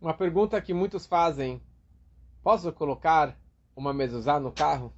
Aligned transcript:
Uma 0.00 0.14
pergunta 0.14 0.58
que 0.62 0.72
muitos 0.72 1.04
fazem: 1.04 1.60
posso 2.42 2.72
colocar 2.72 3.38
uma 3.76 3.92
mezuzá 3.92 4.40
no 4.40 4.50
carro? 4.50 4.94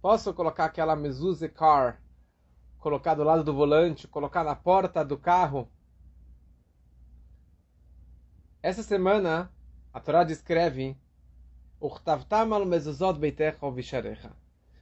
Posso 0.00 0.32
colocar 0.32 0.66
aquela 0.66 0.94
mezuzah 0.94 1.48
car, 1.48 2.00
colocar 2.78 3.14
do 3.14 3.24
lado 3.24 3.42
do 3.42 3.52
volante, 3.52 4.06
colocar 4.06 4.44
na 4.44 4.54
porta 4.54 5.04
do 5.04 5.18
carro? 5.18 5.68
Essa 8.62 8.84
semana 8.84 9.52
a 9.92 9.98
Torá 9.98 10.22
descreve 10.22 10.96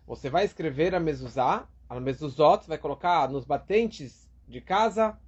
Você 0.07 0.29
vai 0.29 0.45
escrever 0.45 0.95
a 0.95 1.00
mezuzá, 1.00 1.66
a 1.88 1.98
mezuzot, 1.98 2.68
vai 2.68 2.77
colocar 2.77 3.30
nos 3.30 3.46
batentes 3.46 4.30
de 4.46 4.61
casa 4.61 5.18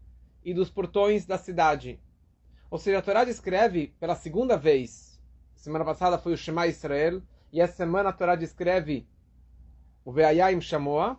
e 0.45 0.53
dos 0.53 0.71
portões 0.71 1.25
da 1.25 1.39
cidade. 1.39 1.99
Ou 2.71 2.79
seja, 2.79 2.99
a 2.99 3.03
Torá 3.03 3.25
descreve 3.25 3.95
pela 3.99 4.15
segunda 4.15 4.57
vez. 4.57 5.19
Semana 5.55 5.85
passada 5.85 6.19
foi 6.19 6.35
o 6.35 6.37
Shema 6.37 6.67
Israel. 6.67 7.23
E 7.53 7.61
essa 7.61 7.75
semana 7.75 8.11
a 8.11 8.13
Torá 8.13 8.37
descreve 8.37 9.09
o 10.05 10.13
Veayayim 10.13 10.61
Shamoa. 10.61 11.19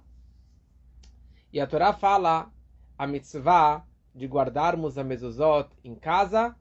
E 1.51 1.59
a 1.59 1.65
Torá 1.65 1.91
fala 1.91 2.51
a 2.97 3.07
mitzvah 3.07 3.83
de 4.13 4.27
guardarmos 4.27 4.97
a 4.97 5.03
mezuzot 5.03 5.69
em 5.83 5.95
casa 5.95 6.55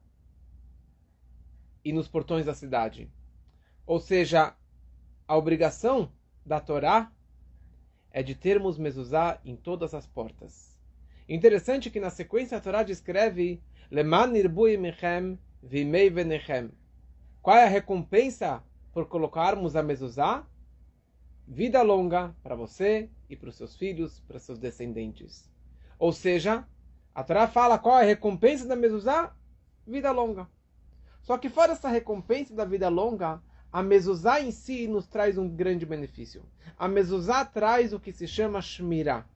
e 1.83 1.93
nos 1.93 2.07
portões 2.07 2.45
da 2.45 2.53
cidade. 2.53 3.11
Ou 3.85 3.99
seja, 3.99 4.55
a 5.27 5.37
obrigação 5.37 6.11
da 6.43 6.59
Torá 6.59 7.11
é 8.11 8.23
de 8.23 8.33
termos 8.33 8.77
mezuzá 8.77 9.39
em 9.45 9.55
todas 9.55 9.93
as 9.93 10.07
portas. 10.07 10.78
Interessante 11.29 11.91
que 11.91 11.99
na 11.99 12.09
sequência 12.09 12.57
a 12.57 12.59
Torá 12.59 12.81
descreve 12.81 13.61
Leman 13.91 14.33
vimei 15.61 16.09
venechem. 16.09 16.71
Qual 17.39 17.55
é 17.55 17.65
a 17.65 17.69
recompensa 17.69 18.63
por 18.91 19.07
colocarmos 19.07 19.75
a 19.75 19.83
mezuzá? 19.83 20.43
Vida 21.47 21.83
longa 21.83 22.35
para 22.41 22.55
você 22.55 23.11
e 23.29 23.35
para 23.35 23.49
os 23.49 23.55
seus 23.55 23.75
filhos, 23.75 24.19
para 24.21 24.39
seus 24.39 24.57
descendentes. 24.57 25.47
Ou 25.99 26.11
seja, 26.11 26.67
a 27.13 27.23
Torá 27.23 27.47
fala 27.47 27.77
qual 27.77 27.99
é 27.99 28.01
a 28.01 28.07
recompensa 28.07 28.67
da 28.67 28.75
mezuzá? 28.75 29.31
Vida 29.85 30.11
longa. 30.11 30.49
Só 31.21 31.37
que 31.37 31.47
fora 31.47 31.73
essa 31.73 31.89
recompensa 31.89 32.55
da 32.55 32.65
vida 32.65 32.89
longa, 32.89 33.39
a 33.71 33.83
mezuzá 33.83 34.41
em 34.41 34.49
si 34.49 34.87
nos 34.87 35.05
traz 35.05 35.37
um 35.37 35.47
grande 35.47 35.85
benefício. 35.85 36.43
A 36.75 36.87
mezuzá 36.87 37.45
traz 37.45 37.93
o 37.93 37.99
que 37.99 38.11
se 38.11 38.27
chama 38.27 38.61
shmirá, 38.63 39.27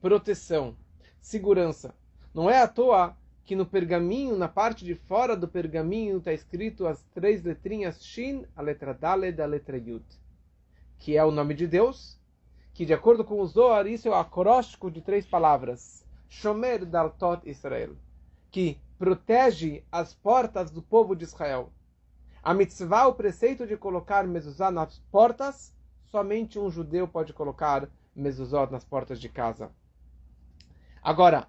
proteção, 0.00 0.76
segurança. 1.22 1.94
Não 2.34 2.50
é 2.50 2.60
à 2.60 2.68
toa 2.68 3.16
que 3.44 3.56
no 3.56 3.64
pergaminho, 3.64 4.36
na 4.36 4.48
parte 4.48 4.84
de 4.84 4.94
fora 4.94 5.36
do 5.36 5.48
pergaminho, 5.48 6.18
está 6.18 6.32
escrito 6.32 6.86
as 6.86 7.02
três 7.14 7.42
letrinhas 7.42 8.04
Shin, 8.04 8.44
a 8.56 8.60
letra 8.60 8.92
Daled, 8.92 9.40
a 9.40 9.46
letra 9.46 9.78
Yud, 9.78 10.04
que 10.98 11.16
é 11.16 11.24
o 11.24 11.30
nome 11.30 11.54
de 11.54 11.66
Deus, 11.66 12.18
que 12.74 12.84
de 12.84 12.92
acordo 12.92 13.24
com 13.24 13.40
o 13.40 13.46
Zohar, 13.46 13.86
isso 13.86 14.08
é 14.08 14.10
o 14.10 14.14
acróstico 14.14 14.90
de 14.90 15.00
três 15.00 15.26
palavras, 15.26 16.04
Shomer 16.28 16.84
Daltot 16.84 17.48
Israel, 17.48 17.94
que 18.50 18.78
protege 18.98 19.84
as 19.90 20.14
portas 20.14 20.70
do 20.70 20.82
povo 20.82 21.14
de 21.14 21.24
Israel. 21.24 21.70
A 22.42 22.52
mitzvah, 22.54 23.06
o 23.06 23.14
preceito 23.14 23.66
de 23.66 23.76
colocar 23.76 24.26
mezuzá 24.26 24.70
nas 24.70 24.98
portas, 25.10 25.74
somente 26.10 26.58
um 26.58 26.70
judeu 26.70 27.06
pode 27.06 27.32
colocar 27.32 27.88
mezuzá 28.14 28.66
nas 28.66 28.84
portas 28.84 29.20
de 29.20 29.28
casa. 29.28 29.70
Agora, 31.02 31.48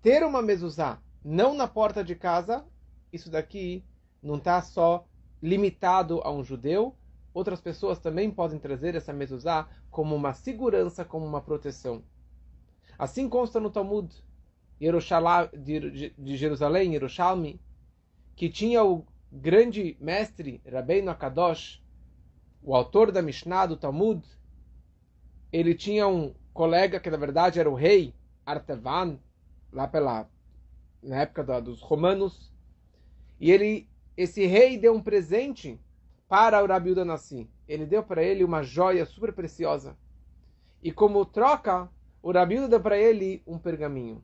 ter 0.00 0.24
uma 0.24 0.42
mezuzá 0.42 1.00
não 1.24 1.54
na 1.54 1.68
porta 1.68 2.02
de 2.02 2.16
casa, 2.16 2.66
isso 3.12 3.30
daqui 3.30 3.84
não 4.20 4.36
está 4.36 4.60
só 4.60 5.06
limitado 5.40 6.20
a 6.24 6.32
um 6.32 6.42
judeu, 6.42 6.96
outras 7.32 7.60
pessoas 7.60 8.00
também 8.00 8.32
podem 8.32 8.58
trazer 8.58 8.96
essa 8.96 9.12
mezuzá 9.12 9.68
como 9.92 10.16
uma 10.16 10.34
segurança, 10.34 11.04
como 11.04 11.24
uma 11.24 11.40
proteção. 11.40 12.02
Assim 12.98 13.28
consta 13.28 13.60
no 13.60 13.70
Talmud 13.70 14.12
de, 14.80 16.36
Jerusalém, 16.36 16.94
Yerushalmi, 16.94 17.60
que 18.34 18.48
tinha 18.48 18.82
o 18.82 19.06
grande 19.30 19.96
mestre 20.00 20.60
Rabbeinu 20.68 21.10
Akadosh, 21.10 21.80
o 22.60 22.74
autor 22.74 23.12
da 23.12 23.22
Mishnah 23.22 23.66
do 23.66 23.76
Talmud, 23.76 24.26
ele 25.52 25.76
tinha 25.76 26.08
um 26.08 26.34
colega 26.52 26.98
que 26.98 27.10
na 27.10 27.16
verdade 27.16 27.60
era 27.60 27.70
o 27.70 27.74
rei 27.74 28.12
Artavan, 28.44 29.18
lá 29.72 29.86
pela 29.86 30.28
na 31.02 31.22
época 31.22 31.42
da, 31.42 31.58
dos 31.58 31.80
romanos, 31.80 32.52
e 33.40 33.50
ele 33.50 33.88
esse 34.16 34.46
rei 34.46 34.78
deu 34.78 34.94
um 34.94 35.02
presente 35.02 35.80
para 36.28 36.62
o 36.62 36.66
Rabi 36.66 36.94
Nassi. 37.04 37.50
Ele 37.66 37.86
deu 37.86 38.02
para 38.02 38.22
ele 38.22 38.44
uma 38.44 38.62
joia 38.62 39.06
super 39.06 39.32
preciosa. 39.32 39.96
E 40.82 40.92
como 40.92 41.24
troca, 41.24 41.88
o 42.22 42.30
Rabi 42.30 42.68
deu 42.68 42.80
para 42.80 42.98
ele 42.98 43.42
um 43.46 43.58
pergaminho 43.58 44.22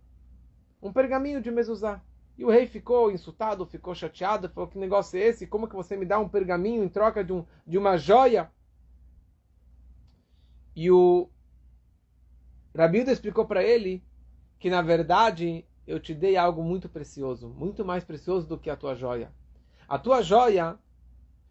um 0.82 0.92
pergaminho 0.92 1.40
de 1.40 1.50
mezuzá. 1.50 2.00
E 2.36 2.44
o 2.44 2.50
rei 2.50 2.66
ficou 2.66 3.10
insultado, 3.10 3.66
ficou 3.66 3.94
chateado, 3.94 4.48
falou: 4.48 4.68
Que 4.68 4.78
negócio 4.78 5.18
é 5.18 5.22
esse? 5.22 5.46
Como 5.46 5.66
que 5.68 5.74
você 5.74 5.96
me 5.96 6.06
dá 6.06 6.18
um 6.18 6.28
pergaminho 6.28 6.84
em 6.84 6.88
troca 6.88 7.24
de, 7.24 7.32
um, 7.32 7.44
de 7.66 7.76
uma 7.76 7.96
joia? 7.96 8.50
E 10.74 10.90
o 10.90 11.28
Rabilda 12.76 13.12
explicou 13.12 13.46
para 13.46 13.62
ele 13.62 14.02
que, 14.58 14.70
na 14.70 14.82
verdade, 14.82 15.64
eu 15.86 15.98
te 15.98 16.14
dei 16.14 16.36
algo 16.36 16.62
muito 16.62 16.88
precioso, 16.88 17.48
muito 17.48 17.84
mais 17.84 18.04
precioso 18.04 18.46
do 18.46 18.58
que 18.58 18.70
a 18.70 18.76
tua 18.76 18.94
joia. 18.94 19.32
A 19.88 19.98
tua 19.98 20.22
joia, 20.22 20.78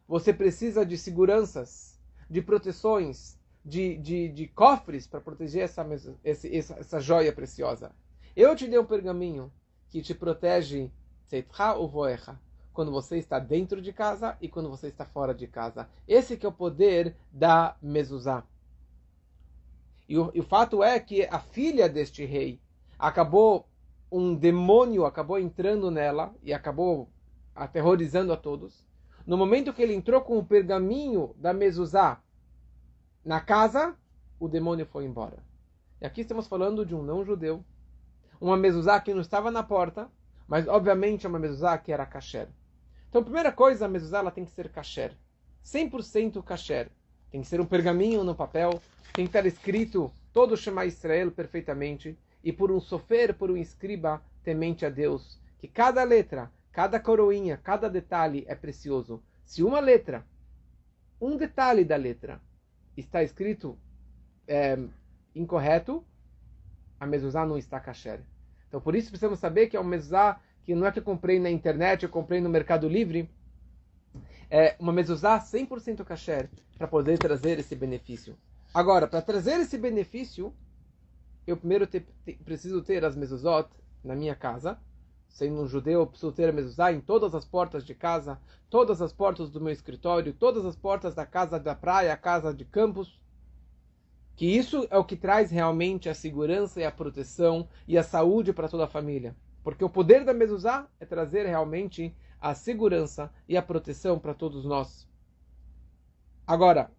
você 0.08 0.32
precisa 0.32 0.86
de 0.86 0.98
seguranças, 0.98 2.00
de 2.30 2.42
proteções, 2.42 3.38
de, 3.66 3.98
de, 3.98 4.30
de 4.30 4.48
cofres 4.48 5.08
para 5.08 5.20
proteger 5.20 5.64
essa, 5.64 5.86
essa, 6.24 6.80
essa 6.80 7.00
joia 7.00 7.34
preciosa. 7.34 7.92
Eu 8.36 8.56
te 8.56 8.68
dei 8.68 8.78
um 8.78 8.86
pergaminho 8.86 9.52
que 9.90 10.02
te 10.02 10.14
protege 10.14 10.92
quando 12.72 12.92
você 12.92 13.18
está 13.18 13.40
dentro 13.40 13.82
de 13.82 13.92
casa 13.92 14.38
e 14.40 14.48
quando 14.48 14.70
você 14.70 14.88
está 14.88 15.04
fora 15.04 15.34
de 15.34 15.48
casa. 15.48 15.90
Esse 16.08 16.38
que 16.38 16.46
é 16.46 16.50
o 16.50 16.54
poder 16.54 17.16
da 17.32 17.76
mezuzá. 17.82 18.46
E 20.07 20.18
o, 20.18 20.31
e 20.34 20.40
o 20.40 20.44
fato 20.44 20.84
é 20.84 21.00
que 21.00 21.25
a 21.25 21.40
filha 21.40 21.90
deste 21.90 22.25
rei 22.25 22.62
acabou, 22.97 23.68
um 24.12 24.34
demônio 24.35 25.06
acabou 25.06 25.40
entrando 25.40 25.91
nela 25.91 26.34
e 26.41 26.53
acabou 26.53 27.09
aterrorizando 27.56 28.31
a 28.31 28.38
todos. 28.38 28.85
No 29.25 29.38
momento 29.38 29.73
que 29.73 29.81
ele 29.81 29.94
entrou 29.94 30.22
com 30.22 30.38
o 30.38 30.45
pergaminho 30.45 31.35
da 31.38 31.53
mezuzá 31.53 32.22
na 33.25 33.41
casa, 33.41 33.95
o 34.40 34.47
demônio 34.47 34.85
foi 34.85 35.06
embora. 35.06 35.44
E 36.00 36.06
aqui 36.06 36.22
estamos 36.22 36.47
falando 36.47 36.85
de 36.85 36.95
um 36.95 37.03
não 37.03 37.25
judeu 37.25 37.63
uma 38.39 38.57
mezuzá 38.57 39.00
que 39.00 39.13
não 39.13 39.22
estava 39.22 39.50
na 39.51 39.63
porta, 39.63 40.09
mas 40.47 40.68
obviamente 40.68 41.25
é 41.25 41.29
uma 41.29 41.39
mezuzá 41.39 41.78
que 41.78 41.91
era 41.91 42.06
kasher. 42.06 42.47
Então, 43.09 43.24
primeira 43.24 43.51
coisa, 43.51 43.85
a 43.85 43.89
mezuzá 43.89 44.19
ela 44.19 44.31
tem 44.31 44.45
que 44.45 44.51
ser 44.51 44.69
kasher. 44.69 45.18
100% 45.66 46.44
kasher. 46.44 46.91
Tem 47.32 47.42
que 47.42 47.48
ser 47.48 47.60
um 47.60 47.66
pergaminho 47.66 48.24
no 48.24 48.36
papel, 48.36 48.82
tem 49.14 49.26
que 49.26 49.30
estar 49.30 49.46
escrito 49.46 50.12
todo 50.34 50.54
o 50.54 50.58
Shema 50.58 50.86
Israel 50.86 51.32
perfeitamente, 51.32 52.18
e 52.44 52.54
por 52.54 52.72
um 52.72 52.80
sofer, 52.80 53.34
por 53.34 53.52
um 53.52 53.58
escriba 53.58 54.22
temente 54.44 54.86
a 54.86 54.90
Deus, 54.90 55.40
que 55.60 55.68
cada 55.68 56.04
letra, 56.04 56.52
cada 56.72 57.00
coroinha, 57.00 57.58
cada 57.58 57.90
detalhe 57.90 58.46
é 58.48 58.56
precioso. 58.56 59.22
Se 59.44 59.64
uma 59.64 59.80
letra, 59.80 60.26
um 61.20 61.36
detalhe 61.36 61.84
da 61.84 61.96
letra, 61.96 62.40
está 62.96 63.24
escrito 63.24 63.78
é, 64.48 64.78
incorreto, 65.36 66.06
a 67.00 67.06
mezuzá 67.06 67.46
não 67.46 67.58
está 67.58 67.80
kasher. 67.80 68.22
Então 68.68 68.80
por 68.80 68.96
isso 68.96 69.10
precisamos 69.10 69.40
saber 69.40 69.68
que 69.68 69.76
é 69.76 69.80
uma 69.80 69.90
mezuzá 69.90 70.40
que 70.64 70.76
não 70.76 70.86
é 70.86 70.92
que 70.92 71.00
eu 71.00 71.04
comprei 71.04 71.40
na 71.40 71.50
internet, 71.50 72.04
eu 72.04 72.10
comprei 72.10 72.42
no 72.42 72.50
Mercado 72.50 72.88
Livre, 72.88 73.30
é 74.50 74.76
uma 74.80 74.94
mezuzá 74.94 75.40
100% 75.40 76.04
kasher 76.04 76.50
para 76.78 76.88
poder 76.88 77.18
trazer 77.18 77.60
esse 77.60 77.76
benefício. 77.76 78.38
Agora, 78.74 79.08
para 79.08 79.22
trazer 79.22 79.60
esse 79.60 79.78
benefício, 79.78 80.54
eu 81.46 81.58
primeiro 81.58 81.88
te, 81.88 82.06
te, 82.26 82.34
preciso 82.34 82.82
ter 82.82 83.04
as 83.04 83.16
mezuzot 83.16 83.70
na 84.04 84.16
minha 84.16 84.36
casa. 84.36 84.80
Sendo 85.28 85.62
um 85.62 85.68
judeu, 85.68 86.02
eu 86.02 86.08
preciso 86.08 86.32
ter 86.32 86.50
a 86.50 86.54
mezuzá 86.54 86.92
em 86.92 87.00
todas 87.00 87.36
as 87.36 87.46
portas 87.46 87.86
de 87.86 87.94
casa, 87.94 88.40
todas 88.70 89.02
as 89.02 89.14
portas 89.14 89.50
do 89.50 89.62
meu 89.62 89.74
escritório, 89.74 90.34
todas 90.34 90.66
as 90.66 90.76
portas 90.76 91.14
da 91.14 91.26
casa 91.26 91.60
da 91.60 91.76
praia, 91.76 92.16
casa 92.18 92.54
de 92.54 92.66
campus 92.66 93.20
que 94.38 94.46
isso 94.46 94.88
é 94.92 94.98
o 95.00 95.04
que 95.04 95.16
traz 95.16 95.50
realmente 95.50 96.08
a 96.08 96.14
segurança 96.14 96.80
e 96.80 96.86
a 96.86 96.92
proteção 96.92 97.68
e 97.88 97.98
a 97.98 98.04
saúde 98.04 98.54
para 98.54 98.70
toda 98.70 98.84
a 98.84 98.88
família. 98.88 99.36
Porque 99.64 99.84
o 99.84 99.90
poder 99.90 100.24
da 100.24 100.32
mezuzá 100.32 100.88
é 101.00 101.06
trazer 101.08 101.48
realmente 101.48 102.16
a 102.39 102.54
segurança 102.54 103.31
e 103.48 103.57
a 103.57 103.62
proteção 103.62 104.19
para 104.19 104.34
todos 104.34 104.66
nós. 104.66 105.07
Agora, 106.45 106.92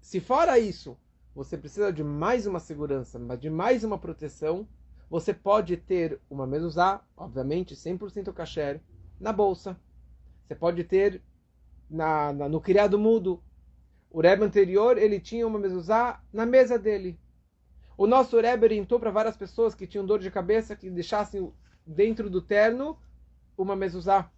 se 0.00 0.20
fora 0.20 0.58
isso, 0.58 0.96
você 1.34 1.56
precisa 1.56 1.92
de 1.92 2.02
mais 2.04 2.46
uma 2.46 2.60
segurança, 2.60 3.18
de 3.36 3.50
mais 3.50 3.84
uma 3.84 3.98
proteção, 3.98 4.66
você 5.10 5.32
pode 5.32 5.76
ter 5.76 6.20
uma 6.28 6.46
mezuzá, 6.46 7.02
obviamente 7.16 7.74
100% 7.74 8.32
kasher, 8.32 8.80
na 9.20 9.32
bolsa. 9.32 9.78
Você 10.42 10.54
pode 10.54 10.84
ter 10.84 11.22
na, 11.88 12.32
na, 12.32 12.48
no 12.48 12.60
criado 12.60 12.98
mudo. 12.98 13.42
O 14.10 14.20
Rebbe 14.20 14.44
anterior, 14.44 14.98
ele 14.98 15.20
tinha 15.20 15.46
uma 15.46 15.58
mezuzá 15.58 16.22
na 16.32 16.46
mesa 16.46 16.78
dele. 16.78 17.18
O 17.96 18.06
nosso 18.06 18.40
Rebbe 18.40 18.64
orientou 18.64 18.98
para 18.98 19.10
várias 19.10 19.36
pessoas 19.36 19.74
que 19.74 19.86
tinham 19.86 20.04
dor 20.06 20.18
de 20.18 20.30
cabeça 20.30 20.74
que 20.74 20.90
deixassem 20.90 21.52
dentro 21.86 22.28
do 22.28 22.42
terno 22.42 22.98
uma 23.56 23.76
mezuzá. 23.76 24.30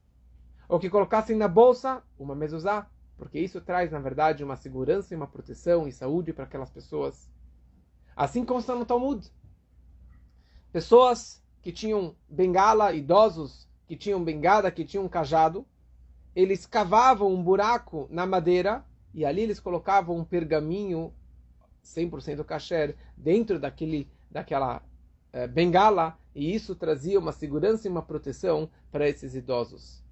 Ou 0.69 0.79
que 0.79 0.91
colocassem 0.91 1.37
na 1.37 1.49
bolsa 1.49 2.03
uma 2.19 2.35
mezuzá. 2.35 2.89
Porque 3.17 3.39
isso 3.39 3.61
traz, 3.61 3.91
na 3.91 3.99
verdade, 3.99 4.45
uma 4.45 4.57
segurança 4.57 5.15
e 5.15 5.17
uma 5.17 5.27
proteção 5.27 5.89
e 5.89 5.93
saúde 5.93 6.33
para 6.33 6.45
aquelas 6.45 6.71
pessoas. 6.71 7.31
Assim 8.15 8.45
consta 8.45 8.75
no 8.75 8.85
Talmud. 8.85 9.31
Pessoas 10.73 11.43
que 11.63 11.73
tinham 11.73 12.15
bengala, 12.29 12.93
idosos 12.93 13.67
que 13.87 13.97
tinham 13.97 14.23
bengada, 14.23 14.71
que 14.71 14.85
tinham 14.85 15.09
cajado, 15.09 15.67
eles 16.35 16.67
cavavam 16.67 17.33
um 17.33 17.43
buraco 17.43 18.07
na 18.11 18.27
madeira 18.27 18.85
e 19.15 19.25
ali 19.25 19.43
eles 19.43 19.59
colocavam 19.59 20.17
um 20.17 20.25
pergaminho 20.25 21.15
100% 21.83 22.45
kasher 22.45 22.97
dentro 23.17 23.59
daquele, 23.59 24.11
daquela 24.31 24.83
eh, 25.33 25.47
bengala 25.47 26.19
e 26.35 26.55
isso 26.55 26.75
trazia 26.75 27.19
uma 27.19 27.33
segurança 27.33 27.89
e 27.89 27.91
uma 27.91 28.03
proteção 28.03 28.69
para 28.93 29.09
esses 29.09 29.35
idosos. 29.35 30.06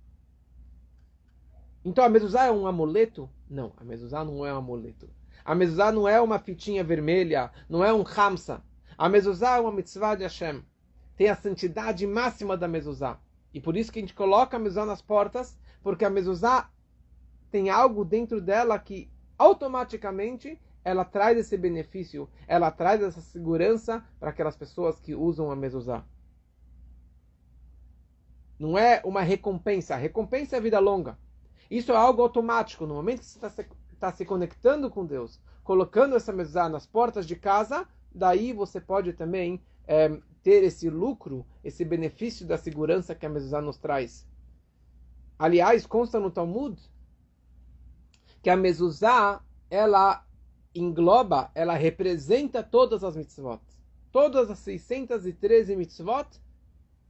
Então 1.85 2.03
a 2.03 2.09
mezuzá 2.09 2.47
é 2.47 2.51
um 2.51 2.67
amuleto? 2.67 3.29
Não, 3.49 3.73
a 3.77 3.85
mezuzá 3.85 4.25
não 4.25 4.47
é 4.47 4.55
um 4.55 4.57
amuleto. 4.57 5.11
A 5.45 5.55
mezuzá 5.55 5.93
não 5.93 6.09
é 6.09 6.19
uma 6.21 6.39
fitinha 6.39 6.83
vermelha, 6.83 7.51
não 7.69 7.85
é 7.85 7.93
um 7.93 8.03
hamsa. 8.03 8.65
A 8.97 9.09
mezuzá 9.09 9.57
é 9.57 9.61
uma 9.61 9.71
mitzvah 9.71 10.15
de 10.15 10.23
Hashem. 10.23 10.65
Tem 11.17 11.29
a 11.29 11.37
santidade 11.37 12.07
máxima 12.07 12.57
da 12.57 12.67
mezuzá. 12.67 13.21
E 13.53 13.61
por 13.61 13.77
isso 13.77 13.93
que 13.93 13.99
a 13.99 14.03
gente 14.03 14.15
coloca 14.15 14.57
a 14.57 14.61
mezuzá 14.61 14.87
nas 14.87 15.03
portas, 15.03 15.59
porque 15.83 16.05
a 16.05 16.11
mezuzá 16.11 16.71
tem 17.51 17.69
algo 17.69 18.05
dentro 18.05 18.41
dela 18.41 18.79
que 18.79 19.11
automaticamente 19.37 20.59
ela 20.83 21.05
traz 21.05 21.37
esse 21.39 21.57
benefício, 21.57 22.29
ela 22.47 22.71
traz 22.71 23.03
essa 23.03 23.21
segurança 23.21 24.03
para 24.19 24.31
aquelas 24.31 24.57
pessoas 24.57 24.99
que 24.99 25.15
usam 25.15 25.51
a 25.51 25.57
mezuzá. 25.57 26.05
Não 28.59 28.79
é 28.79 29.03
uma 29.05 29.21
recompensa. 29.21 29.95
A 29.95 29.99
recompensa 29.99 30.57
é 30.57 30.61
vida 30.61 30.79
longa. 30.79 31.19
Isso 31.71 31.93
é 31.93 31.97
algo 31.97 32.23
automático. 32.23 32.87
No 32.87 32.95
momento 32.95 33.21
que 33.21 33.27
você 33.27 33.39
está 33.39 33.51
se, 33.51 33.67
tá 33.99 34.13
se 34.13 34.25
conectando 34.25 34.91
com 34.91 35.07
Deus, 35.07 35.41
colocando 35.63 36.17
essa 36.17 36.33
mesa 36.33 36.69
nas 36.69 36.87
portas 36.87 37.27
de 37.27 37.37
casa, 37.37 37.87
daí 38.15 38.53
você 38.53 38.81
pode 38.81 39.13
também 39.13 39.63
é, 39.87 40.09
ter 40.43 40.63
esse 40.63 40.89
lucro, 40.91 41.47
esse 41.63 41.85
benefício 41.85 42.47
da 42.47 42.59
segurança 42.59 43.15
que 43.15 43.27
a 43.27 43.29
mezuzá 43.29 43.61
nos 43.61 43.79
traz. 43.79 44.27
Aliás, 45.39 45.87
consta 45.87 46.21
no 46.21 46.31
Talmud 46.31 46.81
que 48.43 48.51
a 48.51 48.57
mezuzá, 48.57 49.43
ela 49.71 50.23
engloba, 50.75 51.51
ela 51.55 51.75
representa 51.75 52.63
todas 52.63 53.03
as 53.03 53.17
mitzvot. 53.17 53.63
Todas 54.13 54.51
as 54.51 54.59
613 54.59 55.75
mitzvot 55.75 56.29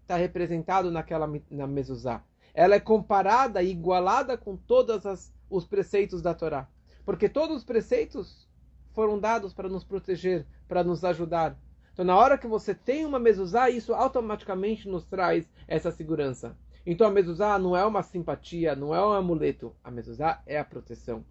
está 0.02 0.16
representado 0.16 0.92
naquela 0.92 1.28
na 1.50 1.66
mezuzá 1.66 2.22
ela 2.54 2.76
é 2.76 2.80
comparada 2.80 3.62
e 3.62 3.72
igualada 3.72 4.38
com 4.38 4.56
todos 4.56 5.32
os 5.50 5.66
preceitos 5.66 6.22
da 6.22 6.32
Torá. 6.32 6.68
Porque 7.04 7.28
todos 7.28 7.58
os 7.58 7.64
preceitos 7.64 8.48
foram 8.92 9.18
dados 9.18 9.52
para 9.52 9.68
nos 9.68 9.82
proteger, 9.82 10.46
para 10.68 10.84
nos 10.84 11.04
ajudar. 11.04 11.58
Então, 11.92 12.04
na 12.04 12.16
hora 12.16 12.38
que 12.38 12.46
você 12.46 12.74
tem 12.74 13.04
uma 13.04 13.18
mezuzá, 13.18 13.68
isso 13.68 13.92
automaticamente 13.92 14.88
nos 14.88 15.04
traz 15.04 15.50
essa 15.66 15.90
segurança. 15.90 16.56
Então, 16.86 17.06
a 17.06 17.10
mezuzá 17.10 17.58
não 17.58 17.76
é 17.76 17.84
uma 17.84 18.02
simpatia, 18.02 18.76
não 18.76 18.94
é 18.94 19.04
um 19.04 19.12
amuleto. 19.12 19.74
A 19.82 19.90
mezuzá 19.90 20.42
é 20.46 20.58
a 20.58 20.64
proteção. 20.64 21.24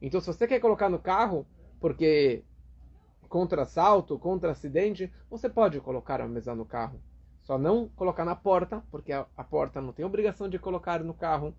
Então, 0.00 0.20
se 0.20 0.26
você 0.26 0.46
quer 0.46 0.60
colocar 0.60 0.88
no 0.88 0.98
carro, 0.98 1.46
porque 1.80 2.44
contra 3.28 3.62
assalto, 3.62 4.18
contra 4.18 4.52
acidente, 4.52 5.12
você 5.30 5.48
pode 5.48 5.80
colocar 5.80 6.20
a 6.20 6.28
mezuzá 6.28 6.54
no 6.54 6.64
carro. 6.64 7.00
Só 7.42 7.58
não 7.58 7.88
colocar 7.88 8.24
na 8.24 8.36
porta, 8.36 8.82
porque 8.90 9.12
a, 9.12 9.26
a, 9.36 9.42
porta 9.42 9.80
não 9.80 9.92
tem 9.92 10.04
obrigação 10.04 10.48
de 10.48 10.58
colocar 10.58 11.02
no 11.02 11.12
carro, 11.12 11.54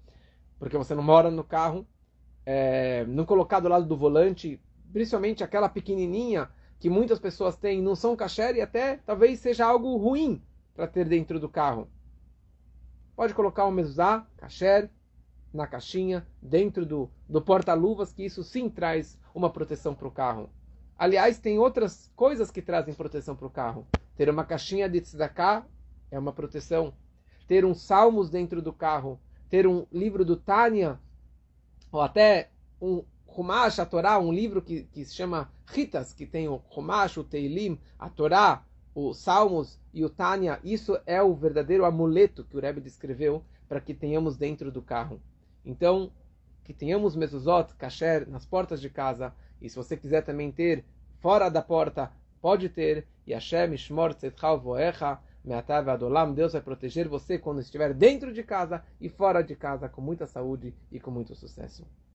porque 0.58 0.78
você 0.78 0.96
não 0.96 1.04
mora 1.04 1.30
no 1.30 1.44
carro. 1.44 1.86
É, 2.46 3.06
não 3.06 3.26
colocar 3.26 3.60
do 3.60 3.70
lado 3.70 3.86
do 3.86 3.96
volante, 3.96 4.62
principalmente 4.92 5.44
aquela 5.44 5.70
pequenininha 5.70 6.50
que 6.80 6.90
muitas 6.90 7.20
pessoas 7.20 7.56
têm, 7.56 7.82
não 7.82 7.96
são 7.96 8.16
kasher 8.16 8.56
e 8.56 8.62
até 8.62 8.98
talvez 9.06 9.40
seja 9.40 9.66
algo 9.66 9.96
ruim 9.96 10.42
para 10.76 10.88
ter 10.88 11.06
dentro 11.06 11.40
do 11.40 11.48
carro. 11.48 11.88
Pode 13.16 13.34
colocar 13.34 13.66
um 13.66 13.72
mezuzá, 13.72 14.28
kasher, 14.36 14.90
na 15.54 15.68
caixinha, 15.68 16.28
dentro 16.42 16.86
do, 16.86 17.10
do 17.30 17.42
porta-luvas, 17.42 18.12
que 18.12 18.26
isso 18.26 18.44
sim 18.44 18.70
traz 18.70 19.18
uma 19.34 19.50
proteção 19.50 19.94
para 19.94 20.08
o 20.08 20.12
carro. 20.12 20.50
Aliás, 20.98 21.40
tem 21.40 21.60
outras 21.60 22.12
coisas 22.16 22.50
que 22.50 22.62
trazem 22.62 22.94
proteção 22.94 23.36
para 23.36 23.48
o 23.48 23.52
carro. 23.52 23.88
Ter 24.16 24.30
uma 24.30 24.44
caixinha 24.44 24.90
de 24.90 25.00
tzedakah 25.00 25.66
é 26.14 26.20
uma 26.20 26.32
proteção. 26.32 26.94
Ter 27.48 27.66
um 27.66 27.74
salmos 27.74 28.30
dentro 28.30 28.62
do 28.62 28.72
carro, 28.72 29.20
ter 29.50 29.68
um 29.68 29.86
livro 29.92 30.24
do 30.24 30.38
Tânia, 30.38 31.00
ou 31.92 32.02
até 32.02 32.52
um 32.80 33.04
Humash, 33.28 33.80
a 33.80 33.86
Torá, 33.86 34.20
um 34.20 34.32
livro 34.32 34.62
que, 34.62 34.84
que 34.84 35.04
se 35.04 35.16
chama 35.16 35.52
Ritas, 35.66 36.14
que 36.14 36.26
tem 36.26 36.48
o 36.48 36.62
Humash, 36.76 37.18
o 37.18 37.24
Teilim, 37.24 37.80
a 37.98 38.10
Torá, 38.10 38.64
os 38.94 39.18
Salmos 39.18 39.80
e 39.92 40.06
o 40.06 40.10
Tânia. 40.10 40.60
Isso 40.64 41.00
é 41.06 41.22
o 41.22 41.34
verdadeiro 41.34 41.84
amuleto 41.84 42.44
que 42.44 42.56
o 42.56 42.60
Rebbe 42.60 42.80
descreveu 42.80 43.44
para 43.68 43.82
que 43.82 43.94
tenhamos 43.94 44.38
dentro 44.38 44.72
do 44.72 44.82
carro. 44.82 45.20
Então, 45.66 46.12
que 46.64 46.74
tenhamos 46.74 47.16
mezuzot, 47.16 47.74
kasher, 47.76 48.30
nas 48.30 48.46
portas 48.46 48.80
de 48.80 48.90
casa. 48.90 49.34
E 49.60 49.68
se 49.68 49.76
você 49.76 49.98
quiser 49.98 50.22
também 50.22 50.52
ter 50.52 50.86
fora 51.20 51.50
da 51.50 51.62
porta, 51.62 52.12
pode 52.40 52.70
ter. 52.70 53.08
Hashem, 53.28 53.76
Shmor, 53.78 54.14
Tzedchal, 54.14 54.60
Voecha. 54.60 55.20
Me'atav 55.44 55.90
Adolam, 55.90 56.34
Deus 56.34 56.54
vai 56.54 56.62
proteger 56.62 57.08
você 57.08 57.38
quando 57.38 57.60
estiver 57.60 57.94
dentro 57.94 58.32
de 58.34 58.44
casa 58.44 58.84
e 59.00 59.10
fora 59.10 59.44
de 59.44 59.56
casa 59.56 59.90
com 59.90 60.02
muita 60.02 60.26
saúde 60.26 60.74
e 60.92 61.00
com 61.00 61.12
muito 61.12 61.36
sucesso. 61.36 61.86